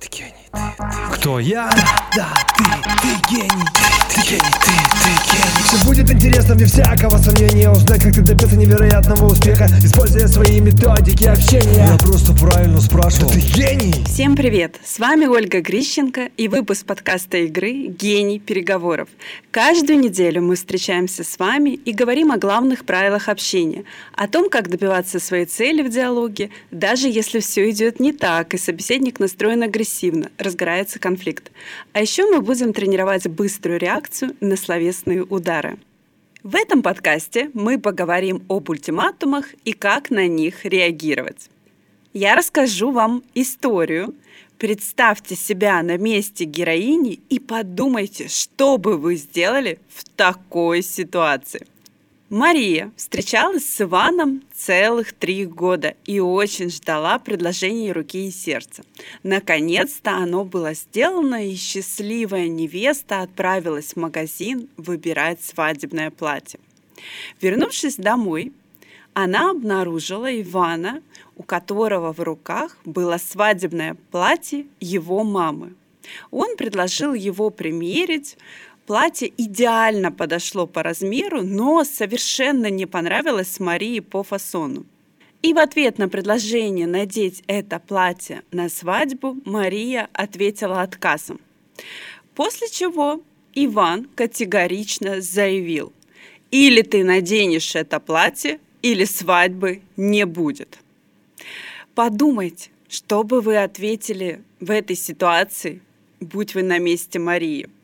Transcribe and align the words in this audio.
Ты 0.00 0.08
гений, 0.08 0.34
ты, 0.50 0.58
ты. 0.58 0.61
Кто 1.22 1.38
я? 1.38 1.70
Да, 2.16 2.34
ты, 2.58 2.64
ты 3.00 3.36
гений, 3.36 3.48
ты, 3.72 4.14
ты 4.14 4.28
гений, 4.28 4.40
ты, 4.60 4.70
ты 5.02 5.10
гений. 5.32 5.62
Все 5.62 5.86
будет 5.86 6.10
интересно 6.10 6.54
мне 6.56 6.66
всякого 6.66 7.16
сомнения 7.16 7.70
Узнать, 7.70 8.02
как 8.02 8.12
ты 8.12 8.20
добился 8.20 8.56
невероятного 8.56 9.30
успеха 9.30 9.66
Используя 9.82 10.26
свои 10.26 10.60
методики 10.60 11.24
общения 11.24 11.86
Я 11.86 11.96
просто 11.96 12.34
правильно 12.34 12.80
спрашивал. 12.80 13.30
Ты 13.30 13.38
гений! 13.38 14.04
Всем 14.04 14.36
привет! 14.36 14.80
С 14.84 14.98
вами 14.98 15.26
Ольга 15.26 15.60
Грищенко 15.60 16.28
и 16.36 16.48
выпуск 16.48 16.84
подкаста 16.84 17.38
игры 17.38 17.86
«Гений 17.86 18.40
переговоров». 18.40 19.08
Каждую 19.50 20.00
неделю 20.00 20.42
мы 20.42 20.56
встречаемся 20.56 21.24
с 21.24 21.38
вами 21.38 21.70
и 21.70 21.92
говорим 21.92 22.32
о 22.32 22.36
главных 22.36 22.84
правилах 22.84 23.28
общения, 23.28 23.84
о 24.14 24.26
том, 24.26 24.50
как 24.50 24.68
добиваться 24.68 25.20
своей 25.20 25.44
цели 25.46 25.82
в 25.82 25.88
диалоге, 25.88 26.50
даже 26.70 27.08
если 27.08 27.40
все 27.40 27.70
идет 27.70 28.00
не 28.00 28.12
так 28.12 28.54
и 28.54 28.58
собеседник 28.58 29.20
настроен 29.20 29.62
агрессивно, 29.62 30.30
разгорается 30.36 30.98
конфликт. 30.98 31.11
А 31.92 32.00
еще 32.00 32.26
мы 32.26 32.40
будем 32.40 32.72
тренировать 32.72 33.26
быструю 33.26 33.78
реакцию 33.78 34.36
на 34.40 34.56
словесные 34.56 35.22
удары. 35.22 35.78
В 36.42 36.56
этом 36.56 36.82
подкасте 36.82 37.50
мы 37.54 37.78
поговорим 37.78 38.42
об 38.48 38.68
ультиматумах 38.68 39.46
и 39.64 39.72
как 39.72 40.10
на 40.10 40.26
них 40.26 40.64
реагировать. 40.64 41.48
Я 42.12 42.34
расскажу 42.34 42.90
вам 42.90 43.22
историю. 43.34 44.14
Представьте 44.58 45.34
себя 45.34 45.82
на 45.82 45.96
месте 45.96 46.44
героини 46.44 47.20
и 47.28 47.38
подумайте, 47.38 48.28
что 48.28 48.76
бы 48.76 48.96
вы 48.98 49.16
сделали 49.16 49.78
в 49.88 50.04
такой 50.04 50.82
ситуации. 50.82 51.66
Мария 52.32 52.92
встречалась 52.96 53.68
с 53.68 53.82
Иваном 53.82 54.42
целых 54.54 55.12
три 55.12 55.44
года 55.44 55.96
и 56.06 56.18
очень 56.18 56.70
ждала 56.70 57.18
предложения 57.18 57.92
руки 57.92 58.26
и 58.26 58.30
сердца. 58.30 58.84
Наконец-то 59.22 60.12
оно 60.12 60.42
было 60.46 60.72
сделано, 60.72 61.46
и 61.46 61.54
счастливая 61.54 62.48
невеста 62.48 63.20
отправилась 63.20 63.92
в 63.92 63.96
магазин 63.96 64.70
выбирать 64.78 65.42
свадебное 65.42 66.10
платье. 66.10 66.58
Вернувшись 67.42 67.96
домой, 67.96 68.54
она 69.12 69.50
обнаружила 69.50 70.40
Ивана, 70.40 71.02
у 71.36 71.42
которого 71.42 72.14
в 72.14 72.20
руках 72.20 72.78
было 72.86 73.18
свадебное 73.18 73.94
платье 74.10 74.64
его 74.80 75.22
мамы. 75.22 75.74
Он 76.30 76.56
предложил 76.56 77.12
его 77.12 77.50
примерить, 77.50 78.38
Платье 78.86 79.32
идеально 79.36 80.10
подошло 80.10 80.66
по 80.66 80.82
размеру, 80.82 81.42
но 81.42 81.84
совершенно 81.84 82.68
не 82.68 82.86
понравилось 82.86 83.60
Марии 83.60 84.00
по 84.00 84.24
фасону. 84.24 84.84
И 85.40 85.54
в 85.54 85.58
ответ 85.58 85.98
на 85.98 86.08
предложение 86.08 86.86
надеть 86.86 87.42
это 87.46 87.78
платье 87.78 88.42
на 88.50 88.68
свадьбу 88.68 89.36
Мария 89.44 90.08
ответила 90.12 90.82
отказом. 90.82 91.40
После 92.34 92.68
чего 92.68 93.20
Иван 93.54 94.08
категорично 94.16 95.20
заявил, 95.20 95.92
или 96.50 96.82
ты 96.82 97.04
наденешь 97.04 97.76
это 97.76 98.00
платье, 98.00 98.58
или 98.82 99.04
свадьбы 99.04 99.82
не 99.96 100.26
будет. 100.26 100.78
Подумайте, 101.94 102.70
что 102.88 103.22
бы 103.22 103.40
вы 103.40 103.58
ответили 103.58 104.42
в 104.58 104.72
этой 104.72 104.96
ситуации, 104.96 105.82
будь 106.18 106.54
вы 106.54 106.64
на 106.64 106.78
месте 106.78 107.20
Марии– 107.20 107.68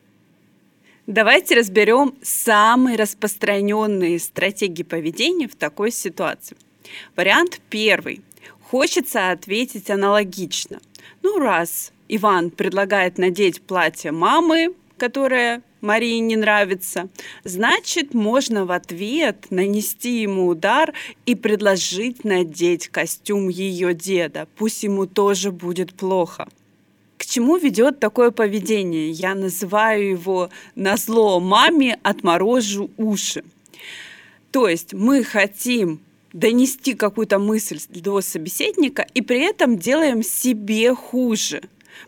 Давайте 1.08 1.54
разберем 1.54 2.14
самые 2.20 2.98
распространенные 2.98 4.18
стратегии 4.18 4.82
поведения 4.82 5.48
в 5.48 5.56
такой 5.56 5.90
ситуации. 5.90 6.54
Вариант 7.16 7.62
первый. 7.70 8.20
Хочется 8.60 9.30
ответить 9.30 9.88
аналогично. 9.88 10.80
Ну, 11.22 11.38
раз 11.38 11.92
Иван 12.08 12.50
предлагает 12.50 13.16
надеть 13.16 13.62
платье 13.62 14.12
мамы, 14.12 14.74
которое 14.98 15.62
Марии 15.80 16.18
не 16.18 16.36
нравится, 16.36 17.08
значит, 17.42 18.12
можно 18.12 18.66
в 18.66 18.70
ответ 18.70 19.46
нанести 19.48 20.20
ему 20.20 20.46
удар 20.48 20.92
и 21.24 21.34
предложить 21.34 22.22
надеть 22.24 22.88
костюм 22.88 23.48
ее 23.48 23.94
деда. 23.94 24.46
Пусть 24.56 24.82
ему 24.82 25.06
тоже 25.06 25.52
будет 25.52 25.94
плохо. 25.94 26.48
К 27.18 27.26
чему 27.26 27.56
ведет 27.56 27.98
такое 27.98 28.30
поведение? 28.30 29.10
Я 29.10 29.34
называю 29.34 30.10
его 30.10 30.50
на 30.76 30.96
зло 30.96 31.40
маме 31.40 31.98
отморожу 32.04 32.90
уши. 32.96 33.42
То 34.52 34.68
есть 34.68 34.94
мы 34.94 35.24
хотим 35.24 36.00
донести 36.32 36.94
какую-то 36.94 37.40
мысль 37.40 37.80
до 37.88 38.20
собеседника 38.20 39.04
и 39.14 39.20
при 39.20 39.40
этом 39.40 39.78
делаем 39.78 40.22
себе 40.22 40.94
хуже. 40.94 41.62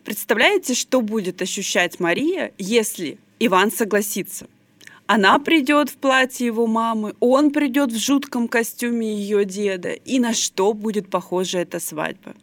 Представляете, 0.05 0.75
что 0.75 1.01
будет 1.01 1.43
ощущать 1.43 1.99
Мария, 1.99 2.53
если 2.57 3.19
Иван 3.41 3.73
согласится? 3.73 4.47
Она 5.07 5.41
придет 5.41 5.91
в 5.91 5.97
платье 5.97 6.47
его 6.47 6.69
мамы, 6.69 7.15
он 7.19 7.51
придет 7.51 7.91
в 7.91 7.99
жутком 7.99 8.47
костюме 8.47 9.13
ее 9.13 9.45
деда. 9.45 9.91
И 9.91 10.21
на 10.21 10.35
что 10.35 10.73
будет 10.73 11.11
похожа 11.11 11.59
эта 11.59 11.81
свадьба? 11.81 12.37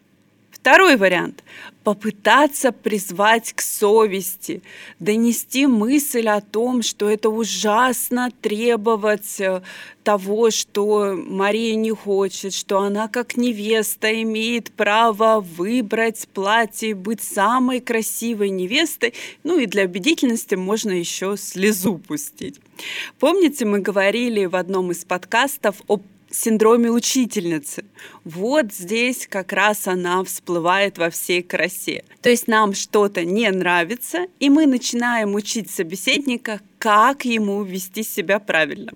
Второй 0.68 0.96
вариант– 0.96 1.44
попытаться 1.82 2.72
призвать 2.72 3.54
к 3.54 3.62
совести, 3.62 4.60
донести 5.00 5.66
мысль 5.66 6.28
о 6.28 6.42
том, 6.42 6.82
что 6.82 7.08
это 7.08 7.30
ужасно 7.30 8.30
требовать 8.42 9.40
э, 9.40 9.62
того, 10.04 10.50
что 10.50 11.16
Мария 11.16 11.74
не 11.74 11.92
хочет, 11.92 12.52
что 12.52 12.80
она 12.80 13.08
как 13.08 13.38
невеста 13.38 14.22
имеет 14.22 14.70
право 14.72 15.40
выбрать 15.40 16.28
платье, 16.34 16.94
быть 16.94 17.22
самой 17.22 17.80
красивой 17.80 18.50
невестой, 18.50 19.14
ну 19.44 19.58
и 19.58 19.64
для 19.64 19.84
убедительности 19.84 20.54
можно 20.54 20.90
еще 20.90 21.38
слезу 21.38 21.96
пустить. 21.96 22.60
Помните, 23.18 23.64
мы 23.64 23.78
говорили 23.78 24.44
в 24.44 24.54
одном 24.54 24.90
из 24.90 25.06
подкастов 25.06 25.76
о 25.88 25.98
синдроме 26.30 26.90
учительницы. 26.90 27.84
Вот 28.24 28.72
здесь 28.72 29.26
как 29.26 29.52
раз 29.52 29.86
она 29.86 30.22
всплывает 30.24 30.98
во 30.98 31.10
всей 31.10 31.42
красе. 31.42 32.04
То 32.22 32.30
есть 32.30 32.48
нам 32.48 32.74
что-то 32.74 33.24
не 33.24 33.50
нравится, 33.50 34.26
и 34.38 34.50
мы 34.50 34.66
начинаем 34.66 35.34
учить 35.34 35.70
собеседника, 35.70 36.60
как 36.78 37.24
ему 37.24 37.62
вести 37.62 38.02
себя 38.02 38.38
правильно. 38.38 38.92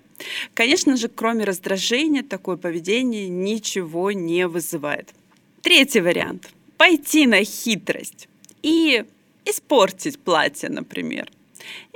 Конечно 0.53 0.95
же, 0.97 1.07
кроме 1.07 1.43
раздражения, 1.43 2.23
такое 2.23 2.57
поведение 2.57 3.27
ничего 3.27 4.11
не 4.11 4.47
вызывает. 4.47 5.09
Третий 5.61 6.01
вариант. 6.01 6.49
Пойти 6.77 7.25
на 7.25 7.43
хитрость 7.43 8.27
и 8.61 9.05
испортить 9.45 10.19
платье, 10.19 10.69
например– 10.69 11.29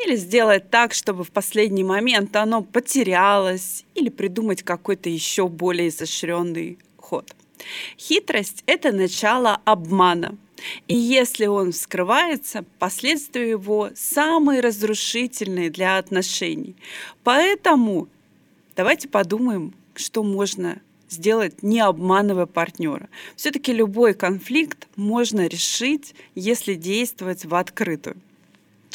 или 0.04 0.16
сделать 0.16 0.70
так, 0.70 0.94
чтобы 0.94 1.24
в 1.24 1.32
последний 1.32 1.84
момент 1.84 2.36
оно 2.36 2.62
потерялось, 2.62 3.86
или 3.96 4.10
придумать 4.10 4.64
какой-то 4.64 5.10
еще 5.10 5.48
более 5.48 5.90
изощренный 5.90 6.78
ход. 6.98 7.36
Хитрость– 7.98 8.64
это 8.66 8.92
начало 8.92 9.60
обмана. 9.66 10.38
И 10.88 10.96
если 10.96 11.46
он 11.46 11.72
вскрывается, 11.72 12.66
последствия 12.80 13.50
его 13.50 13.92
самые 13.96 14.62
разрушительные 14.62 15.70
для 15.70 15.98
отношений. 15.98 16.76
Поэтому 17.24 18.08
давайте 18.76 19.08
подумаем, 19.08 19.74
что 19.96 20.24
можно 20.24 20.82
сделать, 21.10 21.64
не 21.64 21.80
обманывая 21.80 22.48
партнера. 22.48 23.10
Все-таки 23.36 23.72
любой 23.72 24.14
конфликт 24.14 24.88
можно 24.96 25.48
решить, 25.48 26.16
если 26.36 26.74
действовать 26.74 27.46
в 27.46 27.56
открытую. 27.56 28.18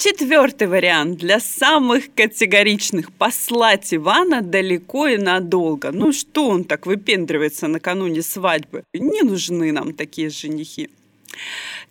Четвертый 0.04 0.66
вариант 0.66 1.18
для 1.18 1.38
самых 1.38 2.12
категоричных– 2.12 3.12
послать 3.18 3.94
Ивана 3.94 4.42
далеко 4.42 5.06
и 5.06 5.16
надолго. 5.16 5.92
Ну 5.92 6.12
что 6.12 6.48
он 6.48 6.64
так 6.64 6.86
выпендривается 6.86 7.68
накануне 7.68 8.20
свадьбы? 8.22 8.82
Не 8.92 9.22
нужны 9.22 9.70
нам 9.70 9.94
такие 9.94 10.28
женихи. 10.28 10.90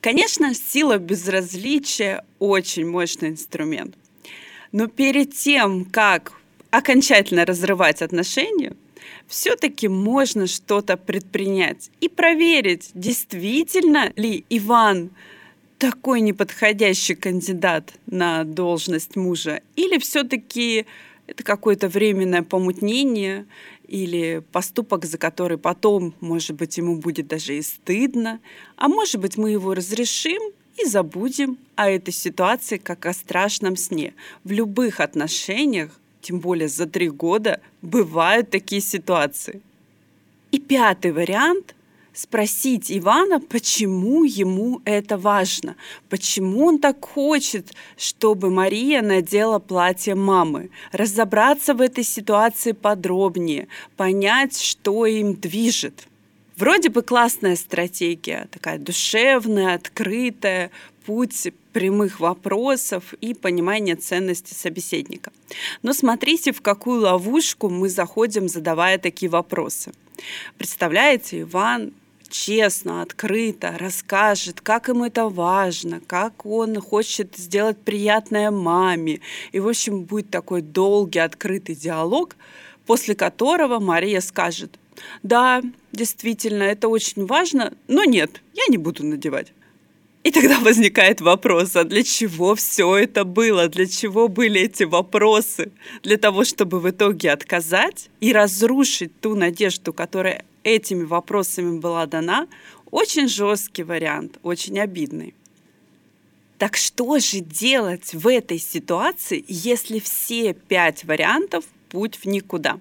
Конечно, 0.02 0.54
сила 0.54 0.98
безразличия– 0.98 2.26
очень 2.40 2.86
мощный 2.86 3.30
инструмент. 3.30 3.96
Но 4.74 4.88
перед 4.88 5.34
тем, 5.34 5.86
как 5.86 6.34
окончательно 6.70 7.46
разрывать 7.46 8.02
отношения, 8.02 8.74
все-таки 9.28 9.88
можно 9.88 10.48
что-то 10.48 10.98
предпринять 10.98 11.90
и 12.02 12.10
проверить, 12.10 12.90
действительно 12.94 14.12
ли 14.18 14.44
Иван 14.50 15.12
такой 15.82 16.22
неподходящий 16.22 17.16
кандидат 17.16 17.94
на 18.06 18.44
должность 18.44 19.16
мужа? 19.16 19.62
Или 19.76 19.98
все-таки 19.98 20.86
это 21.26 21.44
какое-то 21.44 21.90
временное 21.90 22.44
помутнение 22.44 23.48
или 23.88 24.44
поступок, 24.52 25.06
за 25.06 25.18
который 25.18 25.58
потом, 25.58 26.14
может 26.20 26.56
быть, 26.56 26.78
ему 26.78 26.98
будет 26.98 27.28
даже 27.28 27.58
и 27.58 27.64
стыдно, 27.64 28.40
а 28.78 28.90
может 28.90 29.20
быть, 29.20 29.38
мы 29.38 29.50
его 29.50 29.74
разрешим 29.74 30.40
и 30.78 30.86
забудем 30.86 31.58
о 31.76 31.90
этой 31.90 32.14
ситуации 32.14 32.78
как 32.78 33.08
о 33.08 33.14
страшном 33.14 33.76
сне. 33.76 34.14
В 34.44 34.52
любых 34.52 35.00
отношениях, 35.00 36.00
тем 36.22 36.42
более 36.42 36.68
за 36.68 36.86
три 36.86 37.10
года, 37.10 37.60
бывают 37.82 38.52
такие 38.52 38.82
ситуации. 38.82 39.62
И 40.52 40.60
пятый 40.60 41.12
вариант– 41.12 41.74
спросить 42.14 42.92
Ивана, 42.92 43.40
почему 43.40 44.24
ему 44.24 44.82
это 44.86 45.18
важно, 45.18 45.76
почему 46.10 46.66
он 46.66 46.80
так 46.80 47.04
хочет, 47.06 47.74
чтобы 47.98 48.50
Мария 48.50 49.02
надела 49.02 49.60
платье 49.60 50.16
мамы, 50.16 50.70
разобраться 50.92 51.74
в 51.74 51.82
этой 51.82 52.04
ситуации 52.04 52.74
подробнее, 52.74 53.68
понять, 53.98 54.60
что 54.60 55.06
им 55.06 55.36
движет. 55.36 56.08
Вроде 56.58 56.90
бы 56.90 57.02
классная 57.02 57.56
стратегия, 57.56 58.48
такая 58.52 58.78
душевная, 58.78 59.76
открытая, 59.76 60.70
путь 61.06 61.52
прямых 61.74 62.20
вопросов 62.20 63.14
и 63.22 63.34
понимания 63.34 63.96
ценности 63.96 64.54
собеседника. 64.54 65.32
Но 65.82 65.94
смотрите, 65.94 66.52
в 66.52 66.62
какую 66.62 67.02
ловушку 67.02 67.70
мы 67.70 67.90
заходим, 67.90 68.48
задавая 68.48 68.98
такие 68.98 69.30
вопросы. 69.30 69.94
Представляете, 70.58 71.42
Иван 71.42 71.94
честно, 72.32 73.02
открыто 73.02 73.76
расскажет, 73.78 74.62
как 74.62 74.88
ему 74.88 75.06
это 75.06 75.28
важно, 75.30 76.02
как 76.08 76.46
он 76.46 76.80
хочет 76.80 77.36
сделать 77.38 77.78
приятное 77.78 78.50
маме. 78.50 79.22
И, 79.52 79.60
в 79.60 79.68
общем, 79.68 80.04
будет 80.04 80.32
такой 80.32 80.62
долгий, 80.62 81.20
открытый 81.20 81.76
диалог, 81.76 82.36
после 82.86 83.14
которого 83.14 83.80
Мария 83.80 84.22
скажет, 84.22 84.80
да, 85.24 85.62
действительно, 85.92 86.64
это 86.64 86.88
очень 86.88 87.26
важно, 87.26 87.74
но 87.88 88.04
нет, 88.04 88.42
я 88.54 88.64
не 88.70 88.78
буду 88.78 89.06
надевать. 89.06 89.54
И 90.24 90.30
тогда 90.30 90.60
возникает 90.60 91.20
вопрос, 91.20 91.76
а 91.76 91.84
для 91.84 92.04
чего 92.04 92.54
все 92.54 92.96
это 92.96 93.24
было? 93.24 93.68
Для 93.68 93.88
чего 93.88 94.28
были 94.28 94.62
эти 94.62 94.84
вопросы? 94.84 95.72
Для 96.04 96.18
того, 96.18 96.44
чтобы 96.44 96.80
в 96.80 96.88
итоге 96.90 97.32
отказать 97.32 98.10
и 98.20 98.32
разрушить 98.32 99.20
ту 99.20 99.36
надежду, 99.36 99.94
которая 99.94 100.46
этими 100.64 101.04
вопросами 101.04 101.80
была 101.80 102.06
дана, 102.06 102.48
очень 102.90 103.28
жесткий 103.28 103.84
вариант, 103.84 104.38
очень 104.44 104.80
обидный. 104.80 105.34
Так 106.58 106.78
что 106.78 107.18
же 107.18 107.40
делать 107.40 108.14
в 108.14 108.28
этой 108.28 108.60
ситуации, 108.60 109.44
если 109.48 110.00
все 110.00 110.54
пять 110.54 111.04
вариантов 111.06 111.66
путь 111.90 112.18
в 112.18 112.26
никуда? 112.26 112.80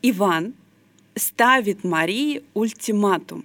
Иван 0.00 0.54
ставит 1.14 1.84
Марии 1.84 2.42
ультиматум. 2.54 3.44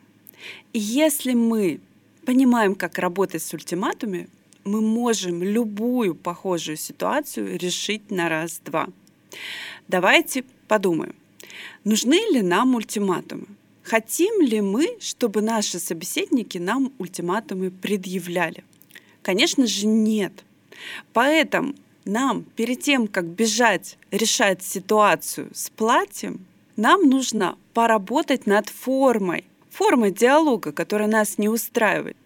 Если 0.73 1.33
мы 1.33 1.81
понимаем, 2.25 2.75
как 2.75 2.97
работать 2.99 3.43
с 3.43 3.53
ультиматумами, 3.53 4.29
мы 4.63 4.81
можем 4.81 5.41
любую 5.43 6.15
похожую 6.15 6.77
ситуацию 6.77 7.57
решить 7.57 8.11
на 8.11 8.29
раз-два. 8.29 8.87
Давайте 9.87 10.43
подумаем, 10.67 11.15
нужны 11.83 12.19
ли 12.31 12.41
нам 12.41 12.75
ультиматумы? 12.75 13.47
Хотим 13.83 14.41
ли 14.41 14.61
мы, 14.61 14.97
чтобы 14.99 15.41
наши 15.41 15.79
собеседники 15.79 16.57
нам 16.57 16.93
ультиматумы 16.99 17.71
предъявляли? 17.71 18.63
Конечно 19.21 19.67
же, 19.67 19.87
нет. 19.87 20.33
Поэтому 21.13 21.75
нам 22.05 22.43
перед 22.55 22.81
тем, 22.81 23.07
как 23.07 23.25
бежать 23.25 23.97
решать 24.11 24.63
ситуацию 24.63 25.49
с 25.53 25.69
платьем, 25.69 26.45
нам 26.75 27.09
нужно 27.09 27.57
поработать 27.73 28.45
над 28.45 28.69
формой 28.69 29.45
формы 29.71 30.11
диалога, 30.11 30.71
которая 30.71 31.07
нас 31.07 31.37
не 31.37 31.49
устраивает. 31.49 32.17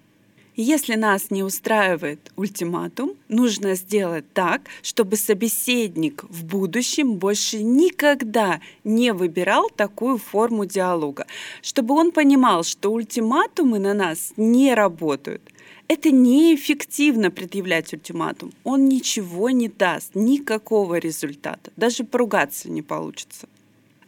Если 0.58 0.96
нас 0.96 1.32
не 1.32 1.44
устраивает 1.44 2.32
ультиматум, 2.38 3.16
нужно 3.28 3.76
сделать 3.76 4.24
так, 4.34 4.62
чтобы 4.82 5.18
собеседник 5.18 6.24
в 6.30 6.46
будущем 6.46 7.16
больше 7.16 7.62
никогда 7.62 8.62
не 8.86 9.12
выбирал 9.12 9.70
такую 9.70 10.18
форму 10.18 10.66
диалога, 10.66 11.28
чтобы 11.62 11.94
он 11.96 12.14
понимал, 12.14 12.64
что 12.64 12.94
ультиматумы 12.94 13.80
на 13.80 13.94
нас 13.94 14.32
не 14.38 14.74
работают. 14.74 15.42
Это 15.90 16.10
неэффективно 16.10 17.32
предъявлять 17.32 17.92
ультиматум. 17.92 18.54
Он 18.64 18.88
ничего 18.88 19.50
не 19.50 19.68
даст, 19.68 20.12
никакого 20.16 20.96
результата. 21.00 21.70
Даже 21.76 22.06
поругаться 22.06 22.72
не 22.72 22.82
получится. 22.82 23.50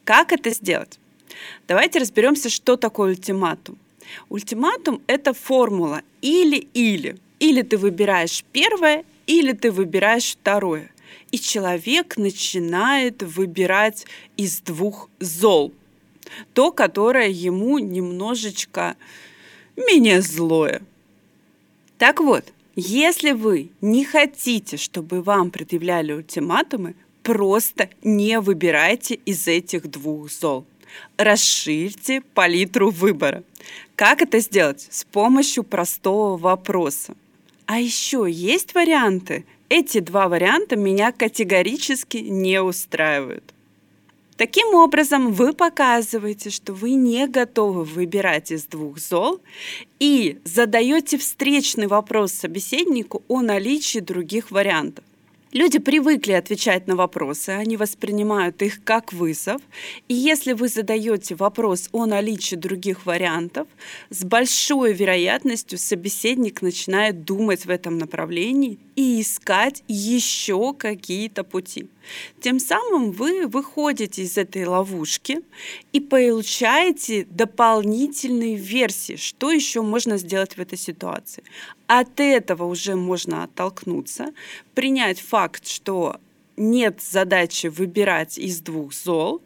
Как 0.06 0.32
это 0.32 0.52
сделать? 0.52 0.98
Давайте 1.68 2.00
разберемся, 2.00 2.50
что 2.50 2.78
такое 2.78 3.10
ультиматум. 3.10 3.78
Ультиматум– 4.30 5.02
это 5.08 5.34
формула 5.34 6.02
или-или. 6.22 7.18
Или 7.40 7.62
ты 7.62 7.78
выбираешь 7.78 8.44
первое, 8.52 9.06
или 9.28 9.54
ты 9.54 9.72
выбираешь 9.72 10.32
второе. 10.32 10.92
И 11.32 11.40
человек 11.40 12.18
начинает 12.18 13.22
выбирать 13.22 14.06
из 14.38 14.62
двух 14.62 15.10
зол. 15.20 15.74
То, 16.54 16.72
которое 16.72 17.30
ему 17.30 17.80
немножечко 17.80 18.96
менее 19.76 20.22
злое. 20.22 20.82
Так 21.98 22.20
вот, 22.20 22.46
если 22.76 23.32
вы 23.32 23.70
не 23.82 24.06
хотите, 24.06 24.78
чтобы 24.78 25.22
вам 25.22 25.52
предъявляли 25.52 26.14
ультиматумы, 26.14 26.96
просто 27.24 27.90
не 28.04 28.40
выбирайте 28.40 29.16
из 29.16 29.48
этих 29.48 29.90
двух 29.90 30.32
зол 30.32 30.66
расширьте 31.18 32.22
палитру 32.22 32.90
выбора. 32.90 33.44
Как 33.96 34.22
это 34.22 34.40
сделать? 34.40 34.88
С 34.90 35.04
помощью 35.06 35.64
простого 35.64 36.38
вопроса. 36.38 37.16
А 37.66 37.80
еще 37.80 38.26
есть 38.30 38.74
варианты? 38.76 39.46
Эти 39.70 40.00
два 40.00 40.30
варианта 40.30 40.76
меня 40.76 41.12
категорически 41.12 42.18
не 42.18 42.62
устраивают. 42.62 43.54
Таким 44.38 44.76
образом, 44.76 45.34
вы 45.34 45.52
показываете, 45.52 46.52
что 46.52 46.72
вы 46.74 46.92
не 46.92 47.28
готовы 47.28 47.84
выбирать 47.84 48.52
из 48.52 48.66
двух 48.66 49.00
зол 49.00 49.42
и 50.00 50.38
задаете 50.44 51.18
встречный 51.18 51.88
вопрос 51.88 52.34
собеседнику 52.34 53.24
о 53.28 53.42
наличии 53.42 53.98
других 53.98 54.52
вариантов. 54.52 55.04
Люди 55.54 55.80
привыкли 55.80 56.34
отвечать 56.34 56.88
на 56.88 56.98
вопросы, 56.98 57.52
они 57.52 57.78
воспринимают 57.78 58.62
их 58.62 58.84
как 58.84 59.14
вызов. 59.14 59.62
И 60.10 60.14
если 60.14 60.52
вы 60.52 60.68
задаете 60.68 61.36
вопрос 61.36 61.88
о 61.94 62.06
наличии 62.06 62.56
других 62.56 63.06
вариантов, 63.06 63.68
с 64.10 64.26
большой 64.26 64.92
вероятностью 64.92 65.78
собеседник 65.78 66.62
начинает 66.62 67.24
думать 67.24 67.66
в 67.66 67.70
этом 67.70 67.98
направлении 67.98 68.78
и 68.98 69.22
искать 69.22 69.84
еще 69.88 70.74
какие-то 70.74 71.46
пути. 71.46 71.88
Тем 72.42 72.60
самым 72.60 73.12
вы 73.12 73.48
выходите 73.48 74.24
из 74.24 74.38
этой 74.38 74.66
ловушки 74.66 75.42
и 75.94 76.00
получаете 76.00 77.26
дополнительные 77.30 78.56
версии, 78.56 79.16
что 79.16 79.52
еще 79.52 79.82
можно 79.82 80.18
сделать 80.18 80.58
в 80.58 80.60
этой 80.60 80.78
ситуации. 80.78 81.44
От 81.88 82.20
этого 82.20 82.66
уже 82.66 82.96
можно 82.96 83.44
оттолкнуться, 83.44 84.34
принять 84.74 85.20
факт, 85.20 85.68
что 85.68 86.18
нет 86.58 87.02
задачи 87.02 87.68
выбирать 87.68 88.38
из 88.38 88.60
двух 88.62 88.94
зол, 88.94 89.42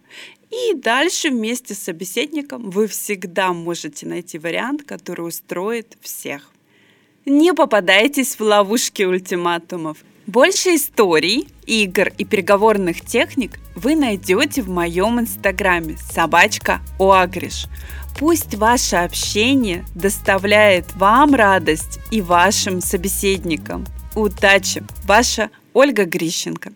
и 0.50 0.74
дальше 0.74 1.30
вместе 1.30 1.74
с 1.74 1.80
собеседником 1.80 2.70
вы 2.72 2.88
всегда 2.88 3.54
можете 3.54 4.06
найти 4.06 4.38
вариант, 4.38 4.84
который 4.84 5.28
устроит 5.28 5.98
всех. 6.02 6.52
Не 7.26 7.54
попадайтесь 7.54 8.38
в 8.38 8.42
ловушки 8.42 9.04
ультиматумов. 9.04 10.00
Больше 10.34 10.76
историй, 10.76 11.50
игр 11.66 12.08
и 12.18 12.24
переговорных 12.24 13.02
техник 13.02 13.60
вы 13.76 13.98
найдете 13.98 14.62
в 14.62 14.70
моем 14.70 15.20
инстаграме 15.20 15.98
собачка 15.98 16.80
Оагриш. 16.98 17.66
Пусть 18.18 18.56
ваше 18.56 18.96
общение 18.96 19.84
доставляет 19.94 20.96
вам 20.96 21.36
радость 21.36 22.00
и 22.12 22.22
вашим 22.22 22.80
собеседникам. 22.80 23.86
Удачи! 24.16 24.86
Ваша 25.04 25.50
Ольга 25.74 26.06
Грищенко. 26.06 26.72